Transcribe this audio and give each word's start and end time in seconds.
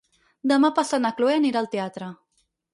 Demà 0.51 0.71
passat 0.79 1.05
na 1.05 1.13
Cloè 1.21 1.37
anirà 1.43 1.63
al 1.63 1.71
teatre. 1.77 2.13